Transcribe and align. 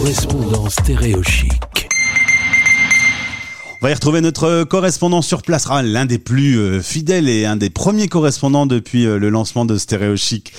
correspondant 0.00 0.70
stéréochique. 0.70 1.86
On 3.82 3.86
va 3.86 3.90
y 3.90 3.94
retrouver 3.94 4.22
notre 4.22 4.64
correspondant 4.64 5.20
sur 5.20 5.42
place, 5.42 5.66
ah, 5.68 5.82
l'un 5.82 6.06
des 6.06 6.18
plus 6.18 6.58
euh, 6.58 6.80
fidèles 6.80 7.28
et 7.28 7.44
un 7.44 7.56
des 7.56 7.68
premiers 7.68 8.08
correspondants 8.08 8.64
depuis 8.64 9.04
euh, 9.04 9.18
le 9.18 9.28
lancement 9.28 9.66
de 9.66 9.76
Stéréo 9.76 10.16
Chic, 10.16 10.54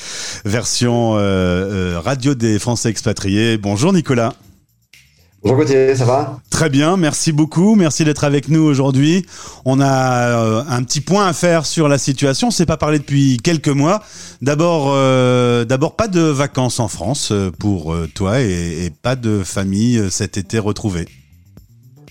version 0.46 1.14
euh, 1.16 2.00
radio 2.00 2.36
des 2.36 2.60
Français 2.60 2.90
expatriés. 2.90 3.58
Bonjour 3.58 3.94
Nicolas. 3.94 4.36
Bonjour 5.42 5.58
Gauthier, 5.58 5.96
ça 5.96 6.06
va? 6.06 6.40
Très 6.62 6.70
bien, 6.70 6.96
merci 6.96 7.32
beaucoup, 7.32 7.74
merci 7.74 8.06
d'être 8.06 8.24
avec 8.24 8.48
nous 8.48 8.62
aujourd'hui. 8.62 9.26
On 9.66 9.82
a 9.82 10.64
un 10.70 10.84
petit 10.84 11.02
point 11.02 11.26
à 11.26 11.34
faire 11.34 11.66
sur 11.66 11.88
la 11.88 11.98
situation, 11.98 12.50
on 12.50 12.52
s'est 12.52 12.68
pas 12.68 12.78
parlé 12.78 13.00
depuis 13.00 13.38
quelques 13.38 13.68
mois. 13.68 14.04
D'abord, 14.44 14.96
d'abord 15.66 15.96
pas 15.96 16.08
de 16.08 16.22
vacances 16.22 16.80
en 16.80 16.88
France 16.88 17.34
pour 17.58 17.96
toi 18.14 18.42
et 18.42 18.92
pas 19.02 19.16
de 19.16 19.42
famille 19.44 20.04
cet 20.12 20.38
été 20.38 20.60
retrouvée. 20.60 21.08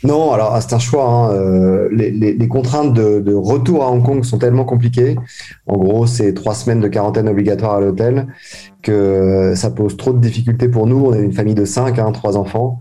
Non, 0.02 0.32
alors 0.32 0.56
c'est 0.60 0.74
un 0.74 0.78
choix. 0.78 1.04
Hein. 1.04 1.32
Euh, 1.32 1.88
les, 1.92 2.48
contraintes 2.48 2.94
de, 2.94 3.34
retour 3.34 3.84
à 3.84 3.90
Hong 3.90 4.02
Kong 4.02 4.24
sont 4.24 4.38
tellement 4.38 4.64
compliquées. 4.64 5.16
En 5.66 5.76
gros, 5.76 6.06
c'est 6.06 6.32
trois 6.32 6.54
semaines 6.54 6.80
de 6.80 6.88
quarantaine 6.88 7.28
obligatoire 7.28 7.74
à 7.74 7.80
l'hôtel 7.80 8.26
que 8.82 9.52
ça 9.56 9.70
pose 9.70 9.96
trop 9.98 10.12
de 10.12 10.20
difficultés 10.20 10.68
pour 10.68 10.86
nous. 10.86 11.04
On 11.04 11.14
est 11.14 11.20
une 11.20 11.34
famille 11.34 11.54
de 11.54 11.66
cinq, 11.66 11.98
hein, 11.98 12.12
trois 12.12 12.38
enfants. 12.38 12.78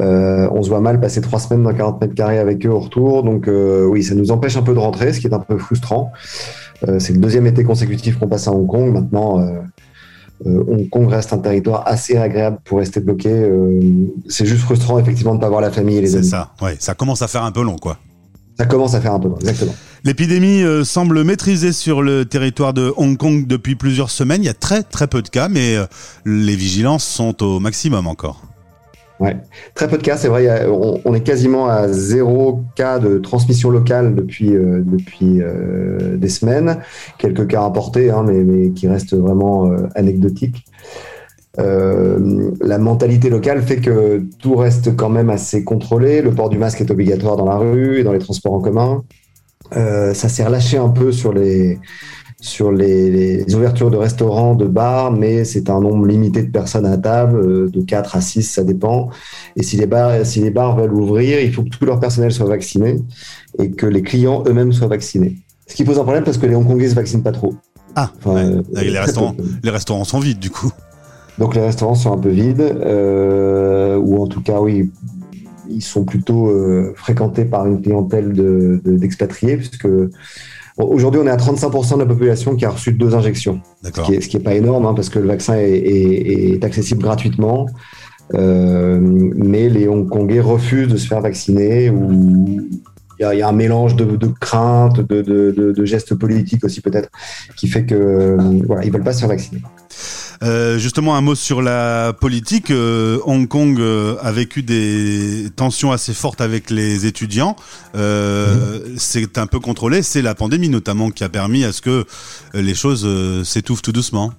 Euh, 0.00 0.48
on 0.52 0.62
se 0.62 0.68
voit 0.68 0.80
mal 0.80 1.00
passer 1.00 1.20
trois 1.20 1.40
semaines 1.40 1.64
dans 1.64 1.74
40 1.74 2.00
mètres 2.00 2.14
carrés 2.14 2.38
avec 2.38 2.64
eux 2.64 2.70
au 2.70 2.78
retour. 2.78 3.24
Donc 3.24 3.48
euh, 3.48 3.84
oui, 3.84 4.04
ça 4.04 4.14
nous 4.14 4.30
empêche 4.30 4.56
un 4.56 4.62
peu 4.62 4.74
de 4.74 4.78
rentrer, 4.78 5.12
ce 5.12 5.20
qui 5.20 5.26
est 5.26 5.34
un 5.34 5.40
peu 5.40 5.58
frustrant. 5.58 6.12
c'est 6.98 7.12
le 7.12 7.18
deuxième 7.18 7.46
été 7.46 7.64
consécutif 7.64 8.18
qu'on 8.18 8.28
passe 8.28 8.46
à 8.46 8.52
Hong 8.52 8.68
Kong. 8.68 8.92
Maintenant, 8.92 9.44
euh, 10.46 10.64
Hong 10.66 10.88
Kong 10.88 11.08
reste 11.08 11.32
un 11.32 11.38
territoire 11.38 11.82
assez 11.86 12.16
agréable 12.16 12.58
pour 12.64 12.78
rester 12.78 13.00
bloqué. 13.00 13.30
Euh, 13.30 13.80
c'est 14.28 14.46
juste 14.46 14.62
frustrant 14.62 14.98
effectivement 14.98 15.32
de 15.32 15.36
ne 15.36 15.40
pas 15.40 15.48
voir 15.48 15.60
la 15.60 15.70
famille 15.70 15.96
et 15.96 16.00
les 16.00 16.14
amis. 16.14 16.24
C'est 16.24 16.30
ça, 16.30 16.52
ouais, 16.60 16.76
ça 16.78 16.94
commence 16.94 17.22
à 17.22 17.28
faire 17.28 17.44
un 17.44 17.52
peu 17.52 17.62
long 17.62 17.76
quoi. 17.76 17.98
Ça 18.58 18.66
commence 18.66 18.94
à 18.94 19.00
faire 19.00 19.14
un 19.14 19.20
peu 19.20 19.28
long, 19.28 19.38
exactement. 19.38 19.74
L'épidémie 20.04 20.62
euh, 20.62 20.84
semble 20.84 21.24
maîtrisée 21.24 21.72
sur 21.72 22.02
le 22.02 22.24
territoire 22.24 22.74
de 22.74 22.92
Hong 22.96 23.16
Kong 23.16 23.46
depuis 23.46 23.76
plusieurs 23.76 24.10
semaines. 24.10 24.42
Il 24.42 24.46
y 24.46 24.50
a 24.50 24.54
très 24.54 24.82
très 24.82 25.06
peu 25.06 25.22
de 25.22 25.28
cas, 25.28 25.48
mais 25.48 25.76
les 26.24 26.56
vigilances 26.56 27.04
sont 27.04 27.42
au 27.42 27.60
maximum 27.60 28.06
encore. 28.06 28.42
Très 29.74 29.88
peu 29.88 29.98
de 29.98 30.02
cas, 30.02 30.16
c'est 30.16 30.28
vrai. 30.28 30.66
on, 30.66 31.14
est 31.14 31.20
quasiment 31.20 31.68
à 31.68 31.88
zéro 31.88 32.60
cas 32.74 32.98
de 32.98 33.18
transmission 33.18 33.70
locale 33.70 34.14
depuis, 34.14 34.54
euh, 34.54 34.82
depuis 34.84 35.40
euh, 35.40 36.16
des 36.16 36.28
semaines. 36.28 36.78
Quelques 37.18 37.46
cas 37.46 37.60
rapportés, 37.62 38.10
hein, 38.10 38.24
mais, 38.26 38.42
mais, 38.44 38.70
qui 38.70 38.88
restent 38.88 39.14
vraiment 39.14 39.66
euh, 39.66 39.88
anecdotiques. 39.94 40.64
la 41.58 42.78
mentalité 42.78 43.28
locale 43.28 43.62
fait 43.62 43.80
que 43.80 44.22
tout 44.40 44.56
reste 44.56 44.96
quand 44.96 45.10
même 45.10 45.30
assez 45.30 45.64
contrôlé. 45.64 46.22
Le 46.22 46.32
port 46.32 46.48
du 46.48 46.58
masque 46.58 46.80
est 46.80 46.90
obligatoire 46.90 47.36
dans 47.36 47.46
la 47.46 47.56
rue 47.56 47.98
et 47.98 48.04
dans 48.04 48.12
les 48.12 48.18
transports 48.18 48.54
en 48.54 48.60
commun. 48.60 49.04
ça 49.72 50.28
s'est 50.28 50.44
relâché 50.44 50.78
un 50.78 50.88
peu 50.88 51.12
sur 51.12 51.32
les, 51.32 51.78
sur 52.42 52.72
les, 52.72 53.54
ouvertures 53.54 53.90
de 53.90 53.96
restaurants, 53.96 54.56
de 54.56 54.66
bars, 54.66 55.12
mais 55.12 55.44
c'est 55.44 55.70
un 55.70 55.80
nombre 55.80 56.06
limité 56.06 56.42
de 56.42 56.50
personnes 56.50 56.86
à 56.86 56.98
table, 56.98 57.38
euh, 57.38 57.70
de 57.70 57.80
4 57.80 58.16
à 58.16 58.20
6, 58.20 58.42
ça 58.42 58.64
dépend. 58.64 59.10
Et 59.54 59.62
si 59.62 59.76
les 59.76 59.86
bars, 59.86 60.26
si 60.26 60.40
les 60.40 60.50
bars 60.50 60.76
veulent 60.76 60.92
ouvrir, 60.92 61.40
il 61.40 61.52
faut 61.52 61.62
que 61.62 61.68
tout 61.68 61.84
leur 61.84 62.00
personnel 62.00 62.32
soit 62.32 62.48
vacciné 62.48 62.98
et 63.60 63.70
que 63.70 63.86
les 63.86 64.02
clients 64.02 64.42
eux-mêmes 64.48 64.72
soient 64.72 64.88
vaccinés. 64.88 65.36
Ce 65.68 65.76
qui 65.76 65.84
pose 65.84 66.00
un 66.00 66.02
problème 66.02 66.24
parce 66.24 66.36
que 66.36 66.46
les 66.46 66.56
Hongkongais 66.56 66.88
se 66.88 66.96
vaccinent 66.96 67.22
pas 67.22 67.30
trop. 67.30 67.54
Ah, 67.94 68.10
euh, 68.26 68.60
les, 68.72 68.98
restaurants, 68.98 69.36
les 69.62 69.70
restaurants 69.70 70.04
sont 70.04 70.18
vides 70.18 70.40
du 70.40 70.50
coup. 70.50 70.72
Donc 71.38 71.54
les 71.54 71.60
restaurants 71.62 71.94
sont 71.94 72.12
un 72.12 72.18
peu 72.18 72.28
vides, 72.28 72.60
euh, 72.60 73.96
ou 73.98 74.20
en 74.20 74.26
tout 74.26 74.42
cas, 74.42 74.60
oui, 74.60 74.90
ils 75.68 75.82
sont 75.82 76.04
plutôt 76.04 76.50
fréquentés 76.94 77.44
par 77.44 77.66
une 77.66 77.80
clientèle 77.82 78.32
d'expatriés, 78.84 79.56
de, 79.56 79.58
puisque 79.58 79.88
Aujourd'hui, 80.78 81.20
on 81.22 81.26
est 81.26 81.30
à 81.30 81.36
35% 81.36 81.94
de 81.94 81.98
la 81.98 82.06
population 82.06 82.56
qui 82.56 82.64
a 82.64 82.70
reçu 82.70 82.92
deux 82.92 83.14
injections. 83.14 83.60
Ce 83.82 83.90
qui 83.90 84.36
n'est 84.36 84.42
pas 84.42 84.54
énorme, 84.54 84.86
hein, 84.86 84.94
parce 84.94 85.10
que 85.10 85.18
le 85.18 85.26
vaccin 85.26 85.54
est, 85.58 86.64
accessible 86.64 87.02
gratuitement. 87.02 87.66
Euh, 88.34 88.98
mais 89.00 89.68
les 89.68 89.88
Hongkongais 89.88 90.40
refusent 90.40 90.88
de 90.88 90.96
se 90.96 91.06
faire 91.06 91.20
vacciner 91.20 91.90
ou 91.90 92.70
il 93.18 93.38
y, 93.38 93.42
a 93.42 93.48
un 93.48 93.52
mélange 93.52 93.94
de, 93.94 94.26
craintes, 94.40 95.00
de, 95.00 95.84
gestes 95.84 96.14
politiques 96.14 96.64
aussi 96.64 96.80
peut-être, 96.80 97.10
qui 97.56 97.68
fait 97.68 97.84
que 97.84 98.36
voilà, 98.66 98.84
ils 98.84 98.90
veulent 98.90 99.04
pas 99.04 99.12
se 99.12 99.20
faire 99.20 99.28
vacciner. 99.28 99.62
Euh, 100.42 100.78
justement, 100.78 101.14
un 101.14 101.20
mot 101.20 101.34
sur 101.34 101.62
la 101.62 102.12
politique. 102.12 102.70
Euh, 102.70 103.18
Hong 103.24 103.46
Kong 103.46 103.78
euh, 103.78 104.16
a 104.20 104.32
vécu 104.32 104.62
des 104.62 105.46
tensions 105.54 105.92
assez 105.92 106.14
fortes 106.14 106.40
avec 106.40 106.70
les 106.70 107.06
étudiants. 107.06 107.56
C'est 108.96 109.38
un 109.38 109.46
peu 109.46 109.60
contrôlé. 109.60 110.02
C'est 110.02 110.22
la 110.22 110.34
pandémie 110.34 110.68
notamment 110.68 111.10
qui 111.10 111.22
a 111.24 111.28
permis 111.28 111.64
à 111.64 111.72
ce 111.72 111.80
que 111.80 112.04
les 112.54 112.74
choses 112.74 113.08
s'étouffent 113.44 113.82
tout 113.82 113.92
doucement. 113.92 114.32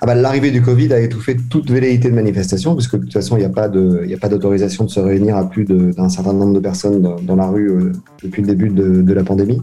Ah 0.00 0.06
bah, 0.06 0.14
L'arrivée 0.14 0.52
du 0.52 0.62
Covid 0.62 0.92
a 0.92 1.00
étouffé 1.00 1.36
toute 1.50 1.70
velléité 1.70 2.08
de 2.08 2.14
manifestation, 2.14 2.74
puisque 2.76 2.96
de 2.96 3.00
toute 3.02 3.12
façon, 3.12 3.36
il 3.36 3.40
n'y 3.40 3.44
a 3.44 3.48
pas 3.48 3.68
d'autorisation 4.28 4.84
de, 4.84 4.90
se 4.90 5.00
réunir 5.00 5.36
à 5.36 5.50
plus 5.50 5.64
d'un 5.64 6.08
certain 6.08 6.32
nombre 6.32 6.54
de 6.54 6.60
personnes 6.60 7.02
dans, 7.02 7.36
la 7.36 7.48
rue 7.48 7.92
depuis 8.22 8.42
le 8.42 8.48
début 8.48 8.68
de, 8.68 9.02
de 9.02 9.12
la 9.12 9.24
pandémie. 9.24 9.60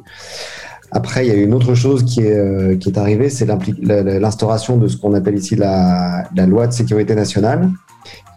Après, 0.92 1.26
il 1.26 1.30
y 1.30 1.32
a 1.32 1.42
une 1.42 1.54
autre 1.54 1.76
chose 1.76 2.04
qui 2.06 2.22
est, 2.22 2.38
euh, 2.38 2.78
qui 2.78 2.90
est 2.90 2.98
arrivée, 2.98 3.30
c'est 3.30 3.48
l'instauration 3.82 4.78
de 4.78 4.88
ce 4.88 4.98
qu'on 4.98 5.14
appelle 5.14 5.36
ici 5.36 5.56
la, 5.56 6.26
loi 6.48 6.68
de 6.68 6.74
sécurité 6.74 7.16
nationale, 7.16 7.70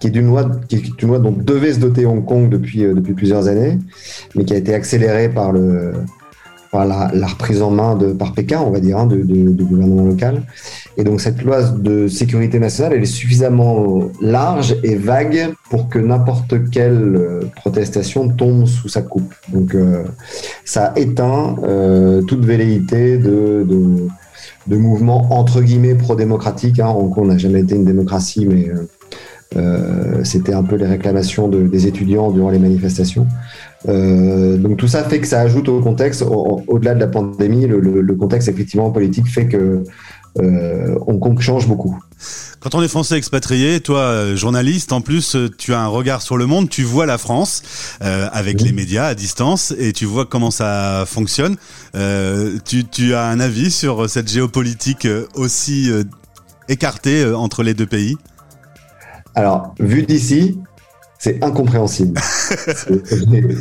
qui 0.01 0.09
est 0.09 0.17
une 0.17 0.27
loi, 0.27 0.51
qui 0.69 0.77
est 0.77 1.03
une 1.03 1.09
loi 1.09 1.19
dont 1.19 1.33
devait 1.33 1.75
se 1.75 1.79
doter 1.79 2.07
Hong 2.07 2.25
Kong 2.25 2.49
depuis, 2.49 2.85
euh, 2.85 2.95
depuis 2.95 3.15
plusieurs 3.15 3.49
années, 3.49 3.79
mais 4.35 4.45
qui 4.45 4.55
a 4.55 4.57
été 4.57 4.75
accélérée 4.75 5.29
par 5.29 5.53
le, 5.53 5.93
la, 6.73 7.27
reprise 7.27 7.62
en 7.62 7.71
main 7.71 7.97
de, 7.97 8.12
par 8.12 8.33
Pékin, 8.33 8.61
on 8.61 8.71
va 8.71 8.81
dire, 8.81 8.99
hein, 8.99 9.06
de, 9.06 9.62
gouvernement 9.62 10.05
local. 10.05 10.43
Et 10.97 11.05
donc 11.05 11.21
cette 11.21 11.43
loi 11.43 11.62
de 11.62 12.09
sécurité 12.09 12.59
nationale, 12.59 12.95
elle 12.95 13.03
est 13.03 13.06
suffisamment 13.06 14.01
large 14.21 14.77
et 14.83 14.97
vague 14.97 15.55
pour 15.71 15.89
que 15.89 15.99
n'importe 15.99 16.71
quelle 16.71 17.17
euh, 17.17 17.41
protestation 17.56 18.29
tombe 18.29 18.67
sous 18.67 18.89
sa 18.89 19.03
coupe. 19.03 19.33
Donc 19.53 19.75
euh, 19.75 20.05
ça 20.65 20.93
éteint 20.97 21.56
euh, 21.62 22.23
toute 22.23 22.45
velléité 22.45 23.19
de, 23.19 23.67
de, 24.67 24.77
mouvements 24.77 25.33
entre 25.33 25.62
guillemets 25.62 25.95
pro-démocratiques. 25.95 26.81
Hein. 26.81 26.95
Kong 27.15 27.27
n'a 27.27 27.39
jamais 27.39 27.61
été 27.61 27.75
une 27.75 27.85
démocratie, 27.85 28.47
mais 28.47 28.71
euh, 29.56 30.25
c'était 30.25 30.53
un 30.53 30.62
peu 30.62 30.77
les 30.77 30.87
réclamations 30.87 31.49
des 31.49 31.87
étudiants 31.87 32.31
durant 32.31 32.50
les 32.50 32.59
manifestations. 32.59 33.27
Euh, 33.87 34.56
donc 34.56 34.77
tout 34.77 34.89
ça 34.89 35.05
fait 35.05 35.21
que 35.21 35.27
ça 35.27 35.41
ajoute 35.41 35.69
au 35.69 35.81
contexte, 35.81 36.22
au-delà 36.22 36.94
de 36.94 37.00
la 37.00 37.06
pandémie, 37.06 37.66
le, 37.66 38.15
contexte 38.15 38.49
effectivement 38.49 38.91
politique 38.91 39.28
fait 39.28 39.47
que 39.47 39.84
euh, 40.41 40.99
Hong 41.06 41.21
Kong 41.21 41.39
change 41.41 41.69
beaucoup. 41.69 41.97
Quand 42.61 42.75
on 42.75 42.83
est 42.83 42.88
français 42.88 43.17
expatrié, 43.17 43.81
toi 43.81 44.34
journaliste, 44.34 44.93
en 44.93 45.00
plus 45.00 45.37
tu 45.59 45.75
as 45.75 45.81
un 45.81 45.87
regard 45.87 46.22
sur 46.22 46.37
le 46.37 46.47
monde, 46.47 46.69
tu 46.69 46.83
vois 46.83 47.06
la 47.06 47.19
France 47.19 47.62
avec 48.00 48.61
les 48.61 48.72
médias 48.72 49.06
à 49.06 49.15
distance 49.15 49.72
et 49.78 49.93
tu 49.93 50.06
vois 50.06 50.27
comment 50.27 50.50
ça 50.50 51.05
fonctionne. 51.06 51.56
Tu, 52.65 52.84
tu, 52.84 53.15
as 53.15 53.27
un 53.27 53.38
avis 53.38 53.71
sur 53.71 54.11
cette 54.11 54.28
géopolitique 54.28 55.06
aussi 55.34 55.88
écartée 56.69 57.25
entre 57.25 57.62
les 57.62 57.75
deux 57.75 57.87
pays? 57.87 58.17
Alors, 59.37 59.72
vu 59.78 60.03
d'ici, 60.03 60.59
c'est 61.19 61.43
incompréhensible. 61.43 62.19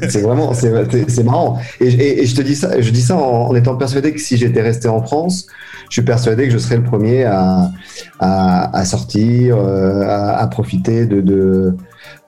c'est 0.10 0.22
vraiment, 0.22 0.54
c'est 0.54 1.24
marrant. 1.24 1.60
Et, 1.80 2.26
je 2.26 2.36
te 2.36 2.42
dis 2.42 2.56
ça, 2.56 2.80
je 2.80 2.90
dis 2.92 3.02
ça 3.02 3.18
en, 3.18 3.54
étant 3.56 3.76
persuadé 3.76 4.14
que 4.14 4.20
si 4.20 4.38
j'étais 4.38 4.62
resté 4.62 4.88
en 4.88 5.02
France, 5.02 5.48
je 5.90 5.94
suis 5.94 6.04
persuadé 6.04 6.46
que 6.46 6.54
je 6.54 6.60
serais 6.60 6.78
le 6.78 6.84
premier 6.84 7.24
à, 7.24 7.72
à, 8.20 8.86
sortir, 8.86 9.58
euh, 9.58 10.04
à, 10.08 10.46
profiter 10.48 11.08
de, 11.08 11.22
de, 11.22 11.76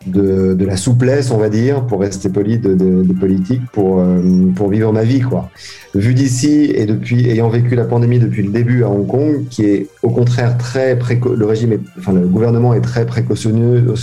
de, 0.06 0.66
la 0.66 0.78
souplesse, 0.78 1.31
on 1.31 1.38
va 1.38 1.50
dire, 1.50 1.86
pour 1.86 2.02
rester 2.02 2.30
poli, 2.30 2.58
de, 2.58 3.14
politique, 3.20 3.62
pour, 3.72 4.00
euh, 4.00 4.22
pour 4.56 4.70
vivre 4.70 4.92
ma 4.94 5.04
vie, 5.04 5.22
quoi. 5.22 5.50
Vu 5.96 6.14
d'ici 6.14 6.72
et 6.74 6.86
depuis 6.86 7.28
ayant 7.30 7.50
vécu 7.50 7.76
la 7.76 7.84
pandémie 7.84 8.20
depuis 8.20 8.44
le 8.44 8.52
début 8.52 8.84
à 8.84 8.90
Hong 8.90 9.08
Kong, 9.08 9.46
qui 9.50 9.66
est 9.66 9.88
au 10.04 10.10
contraire 10.12 10.58
très 10.58 10.98
préco 10.98 11.34
le 11.34 11.46
régime, 11.46 11.74
est, 11.74 11.80
enfin 11.98 12.14
le 12.14 12.28
gouvernement 12.28 12.76
est 12.76 12.81
très 12.81 13.06
précautionneux, 13.06 13.94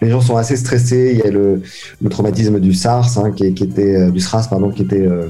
les 0.00 0.10
gens 0.10 0.20
sont 0.20 0.36
assez 0.36 0.56
stressés. 0.56 1.10
Il 1.14 1.18
y 1.18 1.28
a 1.28 1.30
le, 1.30 1.60
le 2.00 2.08
traumatisme 2.08 2.60
du 2.60 2.72
SARS, 2.72 3.18
hein, 3.18 3.32
qui, 3.32 3.46
était 3.46 3.96
euh, 3.96 4.10
du 4.10 4.20
SRAS, 4.20 4.46
pardon, 4.48 4.70
qui 4.70 4.82
était 4.82 5.06
euh, 5.06 5.26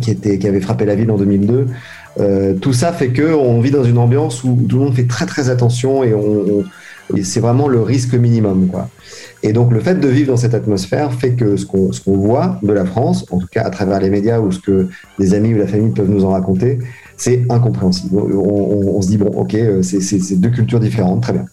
qui 0.00 0.10
était 0.10 0.38
qui 0.38 0.48
avait 0.48 0.60
frappé 0.60 0.86
la 0.86 0.94
ville 0.94 1.10
en 1.10 1.18
2002. 1.18 1.66
Euh, 2.20 2.54
tout 2.54 2.72
ça 2.72 2.92
fait 2.92 3.08
que 3.08 3.34
on 3.34 3.60
vit 3.60 3.70
dans 3.70 3.84
une 3.84 3.98
ambiance 3.98 4.44
où 4.44 4.58
tout 4.68 4.78
le 4.78 4.84
monde 4.84 4.94
fait 4.94 5.06
très 5.06 5.26
très 5.26 5.48
attention 5.48 6.04
et 6.04 6.14
on 6.14 6.64
c'est 7.22 7.40
vraiment 7.40 7.68
le 7.68 7.80
risque 7.80 8.14
minimum. 8.14 8.68
Quoi. 8.68 8.88
Et 9.42 9.52
donc 9.52 9.72
le 9.72 9.80
fait 9.80 9.96
de 9.96 10.08
vivre 10.08 10.32
dans 10.32 10.36
cette 10.36 10.54
atmosphère 10.54 11.12
fait 11.12 11.32
que 11.32 11.56
ce 11.56 11.66
qu'on 11.66 11.90
qu'on 12.04 12.16
voit 12.16 12.58
de 12.62 12.72
la 12.72 12.84
France, 12.84 13.26
en 13.30 13.38
tout 13.38 13.48
cas 13.50 13.62
à 13.62 13.70
travers 13.70 14.00
les 14.00 14.10
médias 14.10 14.40
ou 14.40 14.52
ce 14.52 14.60
que 14.60 14.88
des 15.18 15.34
amis 15.34 15.54
ou 15.54 15.58
la 15.58 15.66
famille 15.66 15.92
peuvent 15.92 16.10
nous 16.10 16.24
en 16.24 16.30
raconter, 16.30 16.78
c'est 17.16 17.44
incompréhensible. 17.48 18.16
On, 18.16 19.00
se 19.00 19.08
dit, 19.08 19.16
bon, 19.18 19.28
ok, 19.28 19.54
euh, 19.54 19.82
c'est 19.82 20.40
deux 20.40 20.50
cultures 20.50 20.80
différentes, 20.80 21.22
très 21.22 21.32
bien. 21.32 21.44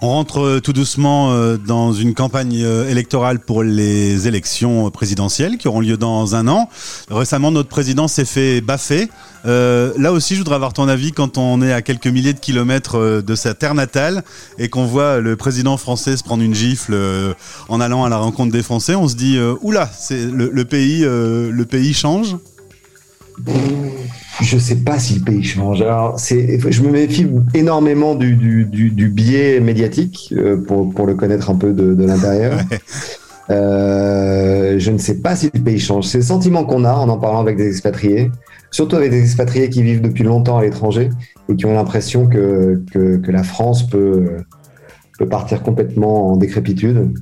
On 0.00 0.08
rentre 0.08 0.60
tout 0.60 0.72
doucement 0.72 1.56
dans 1.56 1.92
une 1.92 2.14
campagne 2.14 2.66
électorale 2.88 3.38
pour 3.40 3.62
les 3.62 4.28
élections 4.28 4.90
présidentielles 4.90 5.56
qui 5.58 5.68
auront 5.68 5.80
lieu 5.80 5.96
dans 5.96 6.34
un 6.34 6.48
an. 6.48 6.68
Récemment, 7.10 7.50
notre 7.50 7.68
président 7.68 8.08
s'est 8.08 8.24
fait 8.24 8.60
baffer. 8.60 9.08
là 9.44 10.12
aussi, 10.12 10.34
je 10.34 10.40
voudrais 10.40 10.56
avoir 10.56 10.72
ton 10.72 10.88
avis 10.88 11.12
quand 11.12 11.38
on 11.38 11.62
est 11.62 11.72
à 11.72 11.82
quelques 11.82 12.06
milliers 12.06 12.32
de 12.32 12.40
kilomètres 12.40 13.22
de 13.22 13.34
sa 13.34 13.54
terre 13.54 13.74
natale 13.74 14.24
et 14.58 14.68
qu'on 14.68 14.84
voit 14.84 15.20
le 15.20 15.36
président 15.36 15.76
français 15.76 16.16
se 16.16 16.24
prendre 16.24 16.42
une 16.42 16.54
gifle 16.54 16.96
en 17.68 17.80
allant 17.80 18.04
à 18.04 18.08
la 18.08 18.18
rencontre 18.18 18.52
des 18.52 18.62
Français. 18.62 18.94
On 18.94 19.08
se 19.08 19.16
dit, 19.16 19.38
oula, 19.62 19.90
le 20.10 20.62
pays 20.64 21.94
change. 21.94 22.36
Je 24.42 24.58
sais 24.58 24.76
pas 24.76 24.98
si 24.98 25.14
le 25.14 25.20
pays 25.24 25.42
change. 25.42 25.82
Alors, 25.82 26.18
c'est, 26.18 26.58
je 26.70 26.82
me 26.82 26.90
méfie 26.90 27.26
énormément 27.54 28.14
du, 28.14 28.34
du, 28.34 28.64
du, 28.64 29.08
biais 29.08 29.60
médiatique 29.60 30.32
euh, 30.36 30.56
pour, 30.56 30.92
pour, 30.92 31.06
le 31.06 31.14
connaître 31.14 31.50
un 31.50 31.54
peu 31.54 31.72
de, 31.72 31.94
de 31.94 32.04
l'intérieur. 32.04 32.58
Euh, 33.50 34.78
je 34.78 34.90
ne 34.90 34.96
sais 34.96 35.20
pas 35.20 35.36
si 35.36 35.50
le 35.52 35.60
pays 35.60 35.78
change. 35.78 36.06
C'est 36.06 36.18
le 36.18 36.24
sentiment 36.24 36.64
qu'on 36.64 36.84
a 36.84 36.94
en 36.94 37.08
en 37.10 37.18
parlant 37.18 37.40
avec 37.40 37.58
des 37.58 37.68
expatriés, 37.68 38.30
surtout 38.70 38.96
avec 38.96 39.10
des 39.10 39.20
expatriés 39.20 39.68
qui 39.68 39.82
vivent 39.82 40.00
depuis 40.00 40.24
longtemps 40.24 40.56
à 40.56 40.62
l'étranger 40.62 41.10
et 41.50 41.54
qui 41.54 41.66
ont 41.66 41.74
l'impression 41.74 42.26
que, 42.26 42.82
que, 42.90 43.16
que, 43.18 43.30
la 43.30 43.42
France 43.42 43.86
peut, 43.86 44.38
peut 45.18 45.28
partir 45.28 45.62
complètement 45.62 46.32
en 46.32 46.36
décrépitude. 46.36 47.12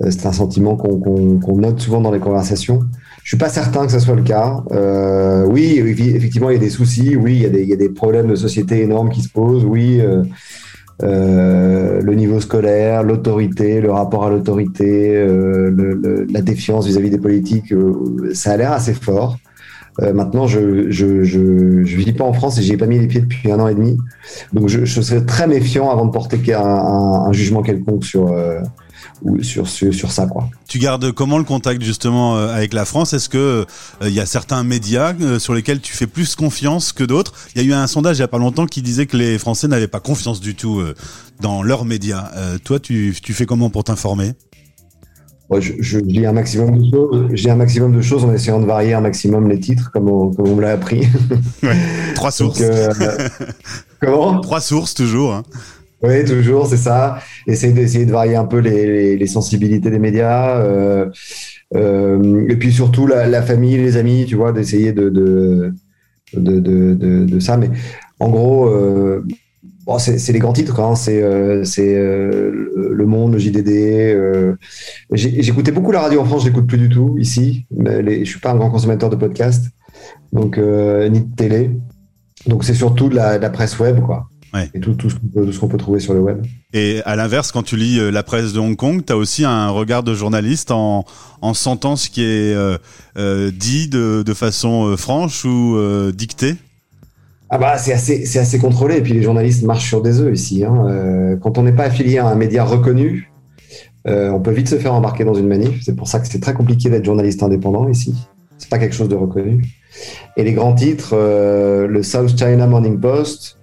Euh, 0.00 0.10
c'est 0.10 0.26
un 0.26 0.32
sentiment 0.32 0.76
qu'on, 0.76 0.98
qu'on, 0.98 1.38
qu'on 1.38 1.56
note 1.56 1.80
souvent 1.80 2.00
dans 2.00 2.12
les 2.12 2.20
conversations. 2.20 2.80
Je 3.28 3.32
suis 3.32 3.38
pas 3.38 3.50
certain 3.50 3.84
que 3.84 3.92
ce 3.92 3.98
soit 3.98 4.14
le 4.14 4.22
cas. 4.22 4.64
Euh, 4.72 5.44
oui, 5.44 5.74
effectivement, 5.76 6.48
il 6.48 6.54
y 6.54 6.56
a 6.56 6.60
des 6.60 6.70
soucis. 6.70 7.14
Oui, 7.14 7.34
il 7.34 7.42
y 7.42 7.44
a 7.44 7.50
des, 7.50 7.60
il 7.60 7.68
y 7.68 7.74
a 7.74 7.76
des 7.76 7.90
problèmes 7.90 8.26
de 8.26 8.34
société 8.34 8.80
énormes 8.80 9.10
qui 9.10 9.20
se 9.20 9.28
posent. 9.28 9.66
Oui, 9.66 10.00
euh, 10.00 10.22
euh, 11.02 12.00
le 12.00 12.14
niveau 12.14 12.40
scolaire, 12.40 13.02
l'autorité, 13.02 13.82
le 13.82 13.92
rapport 13.92 14.24
à 14.24 14.30
l'autorité, 14.30 15.14
euh, 15.14 15.70
le, 15.70 16.26
la 16.32 16.40
défiance 16.40 16.86
vis-à-vis 16.86 17.10
des 17.10 17.18
politiques, 17.18 17.70
euh, 17.70 18.30
ça 18.32 18.52
a 18.52 18.56
l'air 18.56 18.72
assez 18.72 18.94
fort. 18.94 19.36
Maintenant, 20.00 20.46
je 20.46 20.90
je, 20.90 21.22
je 21.22 21.84
je 21.84 21.96
vis 21.96 22.14
pas 22.14 22.24
en 22.24 22.32
France 22.32 22.58
et 22.58 22.62
j'y 22.62 22.72
ai 22.72 22.76
pas 22.78 22.86
mis 22.86 22.98
les 22.98 23.08
pieds 23.08 23.20
depuis 23.20 23.52
un 23.52 23.60
an 23.60 23.68
et 23.68 23.74
demi. 23.74 23.98
Donc, 24.54 24.68
je, 24.68 24.86
je 24.86 25.00
serais 25.02 25.22
très 25.26 25.46
méfiant 25.46 25.90
avant 25.90 26.06
de 26.06 26.12
porter 26.12 26.38
un, 26.54 26.60
un, 26.62 27.26
un 27.26 27.32
jugement 27.32 27.60
quelconque 27.60 28.06
sur 28.06 28.32
sur, 29.42 29.68
sur, 29.68 29.92
sur 29.92 30.12
ça 30.12 30.26
quoi. 30.26 30.48
Tu 30.68 30.78
gardes 30.78 31.12
comment 31.12 31.38
le 31.38 31.44
contact 31.44 31.82
justement 31.82 32.36
euh, 32.36 32.54
avec 32.54 32.72
la 32.72 32.84
France? 32.84 33.12
Est-ce 33.12 33.28
que 33.28 33.66
il 34.00 34.06
euh, 34.06 34.10
y 34.10 34.20
a 34.20 34.26
certains 34.26 34.62
médias 34.64 35.14
euh, 35.20 35.38
sur 35.38 35.54
lesquels 35.54 35.80
tu 35.80 35.92
fais 35.92 36.06
plus 36.06 36.34
confiance 36.34 36.92
que 36.92 37.04
d'autres? 37.04 37.32
Il 37.54 37.62
y 37.62 37.64
a 37.64 37.68
eu 37.68 37.72
un 37.72 37.86
sondage 37.86 38.18
il 38.18 38.20
y 38.20 38.24
a 38.24 38.28
pas 38.28 38.38
longtemps 38.38 38.66
qui 38.66 38.82
disait 38.82 39.06
que 39.06 39.16
les 39.16 39.38
Français 39.38 39.68
n'avaient 39.68 39.88
pas 39.88 40.00
confiance 40.00 40.40
du 40.40 40.54
tout 40.54 40.82
dans 41.40 41.62
leurs 41.62 41.84
médias. 41.84 42.30
toi, 42.64 42.78
tu, 42.80 43.16
tu 43.22 43.32
fais 43.32 43.46
comment 43.46 43.70
pour 43.70 43.84
t'informer? 43.84 44.32
Je, 45.56 45.72
je, 45.80 45.98
lis 45.98 46.26
un 46.26 46.32
maximum 46.32 46.78
de 46.78 46.90
choses. 46.90 47.28
J'ai 47.32 47.50
un 47.50 47.56
maximum 47.56 47.96
de 47.96 48.02
choses 48.02 48.24
en 48.24 48.32
essayant 48.34 48.60
de 48.60 48.66
varier 48.66 48.92
un 48.92 49.00
maximum 49.00 49.48
les 49.48 49.58
titres, 49.58 49.90
comme 49.92 50.08
on, 50.08 50.30
comme 50.30 50.48
on 50.48 50.56
me 50.56 50.62
l'a 50.62 50.72
appris. 50.72 51.08
Ouais. 51.62 51.76
Trois 52.14 52.30
sources. 52.30 52.60
Donc, 52.60 52.70
euh, 52.70 53.28
comment? 54.00 54.40
Trois 54.40 54.60
sources 54.60 54.94
toujours. 54.94 55.34
Hein. 55.34 55.42
Oui, 56.02 56.24
toujours, 56.24 56.66
c'est 56.66 56.76
ça. 56.76 57.18
Essayer 57.46 57.72
d'essayer 57.72 58.06
de 58.06 58.12
varier 58.12 58.36
un 58.36 58.44
peu 58.44 58.58
les, 58.58 59.16
les, 59.16 59.26
sensibilités 59.26 59.90
des 59.90 59.98
médias. 59.98 60.60
Euh, 60.60 61.10
euh, 61.74 62.46
et 62.48 62.56
puis 62.56 62.72
surtout 62.72 63.06
la, 63.06 63.42
famille, 63.42 63.76
les 63.76 63.96
amis, 63.96 64.24
tu 64.26 64.36
vois, 64.36 64.52
d'essayer 64.52 64.92
de 64.92 65.08
de, 65.08 65.72
de, 66.34 66.60
de, 66.94 67.24
de, 67.24 67.40
ça. 67.40 67.56
Mais 67.56 67.70
en 68.20 68.30
gros, 68.30 68.68
euh, 68.68 69.24
bon, 69.86 69.98
c'est 69.98 70.32
les 70.32 70.38
grands 70.38 70.52
titres. 70.52 70.80
Hein. 70.80 70.94
C'est 70.94 71.22
euh, 71.22 71.64
euh, 71.78 72.90
Le 72.92 73.06
Monde, 73.06 73.32
le 73.32 73.38
JDD. 73.38 74.58
J'écoutais 75.12 75.72
beaucoup 75.72 75.92
la 75.92 76.00
radio 76.00 76.20
en 76.20 76.24
France, 76.24 76.44
je 76.44 76.48
n'écoute 76.48 76.66
plus 76.66 76.78
du 76.78 76.88
tout 76.88 77.16
ici. 77.18 77.66
Mais 77.70 78.02
les, 78.02 78.24
je 78.24 78.30
suis 78.30 78.40
pas 78.40 78.52
un 78.52 78.56
grand 78.56 78.70
consommateur 78.70 79.10
de 79.10 79.16
podcasts, 79.16 79.66
donc 80.32 80.58
ni 80.58 81.20
de 81.20 81.34
télé. 81.36 81.70
Donc 82.46 82.64
c'est 82.64 82.74
surtout 82.74 83.08
de 83.08 83.16
la, 83.16 83.38
la 83.38 83.50
presse 83.50 83.78
web, 83.78 84.00
quoi. 84.00 84.28
Ouais. 84.54 84.70
Et 84.74 84.80
tout, 84.80 84.94
tout 84.94 85.10
ce 85.10 85.16
qu'on 85.16 85.26
peut, 85.26 85.50
qu 85.50 85.68
peut, 85.68 85.76
trouver 85.76 86.00
sur 86.00 86.14
le 86.14 86.20
web. 86.20 86.44
Et 86.72 87.02
à 87.04 87.16
l'inverse, 87.16 87.52
quand 87.52 87.62
tu 87.62 87.76
lis 87.76 87.98
euh, 87.98 88.10
la 88.10 88.22
presse 88.22 88.52
de 88.52 88.60
Hong 88.60 88.76
Kong, 88.76 89.02
tu 89.04 89.12
as 89.12 89.16
aussi 89.16 89.44
un 89.44 89.68
regard 89.68 90.02
de 90.02 90.14
journaliste 90.14 90.70
en, 90.70 91.04
en 91.42 91.54
sentant 91.54 91.96
ce 91.96 92.08
qui 92.08 92.22
est 92.22 92.54
euh, 92.54 92.78
euh, 93.18 93.50
dit 93.50 93.88
de, 93.88 94.22
de 94.24 94.34
façon 94.34 94.96
franche 94.96 95.44
ou 95.44 95.78
dictée? 96.12 96.56
Ah 97.50 97.56
bah 97.56 97.78
c'est 97.78 97.94
assez, 97.94 98.26
c'est 98.26 98.38
assez 98.38 98.58
contrôlé. 98.58 98.96
Et 98.96 99.00
puis 99.00 99.14
les 99.14 99.22
journalistes 99.22 99.62
marchent 99.64 99.88
sur 99.88 100.02
des 100.02 100.20
œufs 100.20 100.34
ici. 100.34 100.64
Hein. 100.64 101.38
Quand 101.42 101.56
on 101.58 101.62
n'est 101.62 101.72
pas 101.72 101.84
affilié 101.84 102.18
à 102.18 102.26
un 102.26 102.34
média 102.34 102.64
reconnu, 102.64 103.32
on 104.04 104.40
peut 104.40 104.50
vite 104.50 104.68
se 104.68 104.76
faire 104.76 104.92
embarquer 104.92 105.24
dans 105.24 105.34
une 105.34 105.48
manif. 105.48 105.82
C'est 105.82 105.96
pour 105.96 106.08
ça 106.08 106.20
que 106.20 106.28
c'est 106.28 106.40
très 106.40 106.52
compliqué 106.52 106.90
d'être 106.90 107.06
journaliste 107.06 107.42
indépendant 107.42 107.88
ici. 107.88 108.14
C'est 108.58 108.68
pas 108.68 108.78
quelque 108.78 108.94
chose 108.94 109.08
de 109.08 109.14
reconnu. 109.14 109.64
Et 110.36 110.44
les 110.44 110.52
grands 110.52 110.74
titres, 110.74 111.14
le 111.16 112.02
South 112.02 112.36
China 112.38 112.66
Morning 112.66 113.00
Post, 113.00 113.57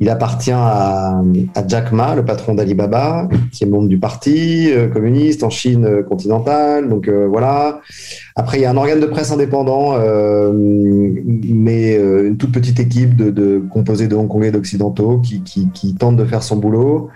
il 0.00 0.08
appartient 0.08 0.52
à, 0.52 1.22
Jack 1.68 1.92
Ma, 1.92 2.14
le 2.14 2.24
patron 2.24 2.54
d'Alibaba, 2.54 3.28
qui 3.52 3.64
est 3.64 3.66
membre 3.66 3.88
du 3.88 3.98
parti 3.98 4.70
euh, 4.72 4.88
communiste 4.88 5.44
en 5.44 5.50
Chine 5.50 5.84
euh, 5.84 6.02
continentale. 6.02 6.88
Donc 6.88 7.06
euh, 7.06 7.28
voilà. 7.28 7.80
Après, 8.34 8.58
il 8.58 8.62
y 8.62 8.64
a 8.64 8.70
un 8.70 8.76
organe 8.76 9.00
de 9.00 9.06
presse 9.06 9.30
indépendant, 9.30 9.96
mais 10.52 11.94
une 11.94 12.36
toute 12.36 12.50
petite 12.50 12.80
équipe 12.80 13.14
de, 13.14 13.30
de 13.30 13.62
composée 13.70 14.08
de 14.08 14.16
Hongkongais 14.16 14.48
et 14.48 14.50
d'Occidentaux 14.50 15.18
qui, 15.18 15.42
qui, 15.42 15.94
tente 15.94 16.16
de 16.16 16.24
faire 16.24 16.42
son 16.42 16.56
boulot. 16.56 17.10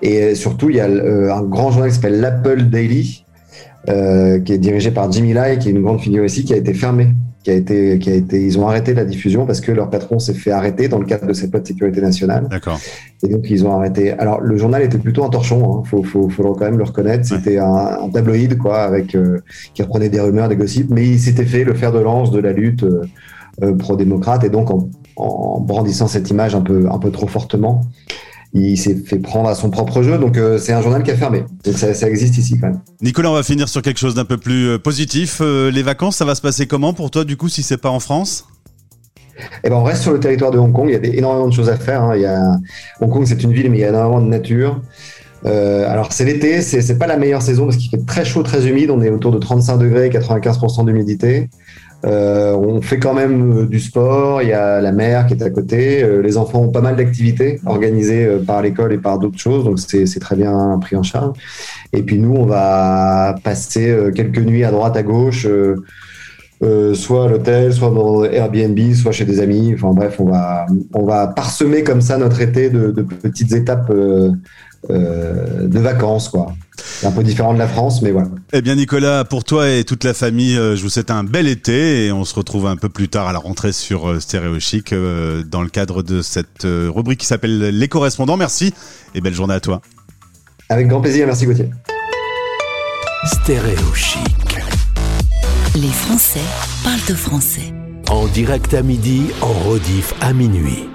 Et 0.00 0.36
surtout, 0.36 0.70
il 0.70 0.76
y 0.76 0.80
a 0.80 0.86
un 0.86 1.42
grand 1.42 1.72
journal 1.72 1.90
qui 1.90 1.96
s'appelle 1.96 2.20
l'Apple 2.20 2.62
Daily, 2.70 3.24
qui 3.86 3.92
est 4.52 4.58
dirigé 4.58 4.92
par 4.92 5.10
Jimmy 5.10 5.32
Lai, 5.32 5.58
qui 5.58 5.70
est 5.70 5.72
une 5.72 5.82
grande 5.82 6.00
figure 6.00 6.24
ici, 6.24 6.44
qui 6.44 6.54
a 6.54 6.56
été 6.56 6.72
fermé 6.72 7.08
qui 7.42 7.50
a 7.50 7.54
été, 7.54 7.98
qui 7.98 8.10
a 8.10 8.14
été, 8.14 8.44
ils 8.44 8.58
ont 8.58 8.68
arrêté 8.68 8.92
la 8.92 9.04
diffusion 9.04 9.46
parce 9.46 9.60
que 9.60 9.72
leur 9.72 9.88
patron 9.88 10.18
s'est 10.18 10.34
fait 10.34 10.50
arrêter 10.50 10.88
dans 10.88 10.98
le 10.98 11.06
cadre 11.06 11.26
de 11.26 11.32
cette 11.32 11.50
loi 11.52 11.60
de 11.60 11.66
sécurité 11.66 12.00
nationale. 12.02 12.46
D'accord. 12.50 12.78
Et 13.22 13.28
donc 13.28 13.48
ils 13.48 13.64
ont 13.66 13.72
arrêté. 13.72 14.12
Alors 14.12 14.40
le 14.40 14.56
journal 14.58 14.82
était 14.82 14.98
plutôt 14.98 15.24
un 15.24 15.30
torchon, 15.30 15.78
hein, 15.78 15.82
faut, 15.86 16.02
faut, 16.02 16.28
faut 16.28 16.54
quand 16.54 16.66
même 16.66 16.76
le 16.78 16.84
reconnaître. 16.84 17.24
C'était 17.24 17.58
ouais. 17.58 17.58
un, 17.58 18.02
un, 18.02 18.08
tabloïd 18.10 18.58
quoi, 18.58 18.82
avec 18.82 19.14
euh, 19.14 19.38
qui 19.72 19.82
reprenait 19.82 20.10
des 20.10 20.20
rumeurs, 20.20 20.48
des 20.48 20.56
gossips, 20.56 20.90
mais 20.90 21.06
il 21.06 21.18
s'était 21.18 21.46
fait 21.46 21.64
le 21.64 21.74
fer 21.74 21.92
de 21.92 21.98
lance 22.00 22.30
de 22.30 22.40
la 22.40 22.52
lutte 22.52 22.82
euh, 22.82 23.02
euh, 23.62 23.74
pro-démocrate 23.74 24.44
et 24.44 24.50
donc 24.50 24.70
en, 24.70 24.90
en, 25.16 25.60
brandissant 25.60 26.08
cette 26.08 26.28
image 26.30 26.54
un 26.54 26.60
peu, 26.60 26.88
un 26.90 26.98
peu 26.98 27.10
trop 27.10 27.26
fortement 27.26 27.82
il 28.52 28.76
s'est 28.76 28.96
fait 28.96 29.18
prendre 29.18 29.48
à 29.48 29.54
son 29.54 29.70
propre 29.70 30.02
jeu. 30.02 30.18
Donc 30.18 30.36
euh, 30.36 30.58
c'est 30.58 30.72
un 30.72 30.82
journal 30.82 31.02
qui 31.02 31.10
a 31.10 31.16
fermé. 31.16 31.44
Donc 31.64 31.76
ça, 31.76 31.94
ça, 31.94 32.08
existe 32.08 32.38
ici 32.38 32.58
quand 32.60 32.68
même. 32.68 32.80
Nicolas, 33.00 33.30
on 33.30 33.34
va 33.34 33.42
finir 33.42 33.68
sur 33.68 33.82
quelque 33.82 33.98
chose 33.98 34.14
d'un 34.14 34.24
peu 34.24 34.38
plus 34.38 34.68
euh, 34.68 34.78
positif. 34.78 35.38
Euh, 35.40 35.70
les 35.70 35.82
vacances, 35.82 36.16
ça 36.16 36.24
va 36.24 36.34
se 36.34 36.42
passer 36.42 36.66
comment 36.66 36.92
pour 36.92 37.10
toi 37.10 37.24
du 37.24 37.36
coup 37.36 37.48
si 37.48 37.62
c'est 37.62 37.78
pas 37.78 37.90
en 37.90 38.00
France? 38.00 38.46
Eh 39.64 39.70
ben, 39.70 39.76
on 39.76 39.84
reste 39.84 40.02
sur 40.02 40.12
le 40.12 40.20
territoire 40.20 40.50
de 40.50 40.58
Hong 40.58 40.72
Kong. 40.72 40.88
Il 40.88 40.92
y 40.92 40.96
a 40.96 40.98
des, 40.98 41.16
énormément 41.16 41.48
de 41.48 41.52
choses 41.52 41.70
à 41.70 41.76
faire. 41.76 42.02
Hein. 42.02 42.16
Il 42.16 42.22
y 42.22 42.26
a... 42.26 42.56
Hong 43.00 43.10
Kong, 43.10 43.24
c'est 43.26 43.42
une 43.42 43.52
ville, 43.52 43.70
mais 43.70 43.78
il 43.78 43.80
y 43.80 43.84
a 43.84 43.88
énormément 43.88 44.20
de 44.20 44.28
nature. 44.28 44.80
Euh, 45.46 45.88
alors 45.88 46.12
c'est 46.12 46.24
l'été, 46.24 46.60
c'est 46.60 46.98
pas 46.98 47.06
la 47.06 47.16
meilleure 47.16 47.40
saison 47.40 47.64
parce 47.64 47.78
qu'il 47.78 47.90
fait 47.90 48.04
très 48.04 48.24
chaud, 48.24 48.42
très 48.42 48.68
humide. 48.68 48.90
On 48.90 49.00
est 49.00 49.10
autour 49.10 49.32
de 49.32 49.38
35 49.38 49.78
degrés, 49.78 50.10
95% 50.10 50.84
d'humidité. 50.84 51.48
Euh, 52.04 52.54
on 52.54 52.80
fait 52.80 52.98
quand 52.98 53.12
même 53.12 53.58
euh, 53.58 53.66
du 53.66 53.78
sport, 53.78 54.40
il 54.40 54.48
y 54.48 54.52
a 54.54 54.80
la 54.80 54.90
mer 54.90 55.26
qui 55.26 55.34
est 55.34 55.42
à 55.42 55.50
côté, 55.50 56.02
euh, 56.02 56.22
les 56.22 56.38
enfants 56.38 56.60
ont 56.60 56.70
pas 56.70 56.80
mal 56.80 56.96
d'activités 56.96 57.60
organisées 57.66 58.26
par 58.46 58.62
l'école 58.62 58.94
et 58.94 58.98
par 58.98 59.18
d'autres 59.18 59.38
choses, 59.38 59.64
donc 59.64 59.78
c'est 59.78 60.20
très 60.20 60.36
bien 60.36 60.78
pris 60.80 60.96
en 60.96 61.02
charge. 61.02 61.36
Et 61.92 62.02
puis 62.02 62.18
nous, 62.18 62.34
on 62.34 62.46
va 62.46 63.34
passer 63.44 63.94
quelques 64.14 64.38
nuits 64.38 64.64
à 64.64 64.70
droite, 64.70 64.96
à 64.96 65.02
gauche, 65.02 65.46
soit 66.94 67.24
à 67.24 67.28
l'hôtel, 67.28 67.72
soit 67.72 67.90
dans 67.90 68.24
Airbnb, 68.24 68.78
soit 68.94 69.12
chez 69.12 69.24
des 69.24 69.40
amis. 69.40 69.72
Enfin 69.74 69.92
bref, 69.92 70.16
on 70.20 70.26
va, 70.26 70.66
on 70.94 71.04
va 71.04 71.26
parsemer 71.26 71.82
comme 71.82 72.00
ça 72.00 72.16
notre 72.16 72.40
été 72.40 72.70
de, 72.70 72.90
de 72.92 73.02
petites 73.02 73.52
étapes 73.52 73.92
de 73.92 75.78
vacances, 75.78 76.28
quoi. 76.28 76.54
C'est 76.84 77.06
un 77.06 77.12
peu 77.12 77.22
différent 77.22 77.54
de 77.54 77.58
la 77.58 77.68
France, 77.68 78.02
mais 78.02 78.10
voilà. 78.10 78.28
Eh 78.52 78.62
bien, 78.62 78.74
Nicolas, 78.74 79.24
pour 79.24 79.44
toi 79.44 79.70
et 79.70 79.84
toute 79.84 80.04
la 80.04 80.14
famille, 80.14 80.54
je 80.54 80.80
vous 80.82 80.88
souhaite 80.90 81.10
un 81.10 81.24
bel 81.24 81.48
été 81.48 82.06
et 82.06 82.12
on 82.12 82.24
se 82.24 82.34
retrouve 82.34 82.66
un 82.66 82.76
peu 82.76 82.88
plus 82.88 83.08
tard 83.08 83.28
à 83.28 83.32
la 83.32 83.38
rentrée 83.38 83.72
sur 83.72 84.20
Stéréo 84.20 84.58
Chic 84.60 84.92
dans 84.92 85.62
le 85.62 85.68
cadre 85.68 86.02
de 86.02 86.22
cette 86.22 86.64
rubrique 86.64 87.20
qui 87.20 87.26
s'appelle 87.26 87.58
Les 87.58 87.88
correspondants. 87.88 88.36
Merci 88.36 88.74
et 89.14 89.20
belle 89.20 89.34
journée 89.34 89.54
à 89.54 89.60
toi. 89.60 89.80
Avec 90.68 90.88
grand 90.88 91.00
plaisir, 91.00 91.26
merci 91.26 91.46
Gauthier. 91.46 91.70
Stéréo 93.24 93.94
Chic. 93.94 94.58
Les 95.74 95.88
Français 95.88 96.40
parlent 96.82 96.98
de 97.08 97.14
français. 97.14 97.72
En 98.08 98.26
direct 98.26 98.74
à 98.74 98.82
midi, 98.82 99.26
en 99.40 99.52
rediff 99.52 100.14
à 100.20 100.32
minuit. 100.32 100.90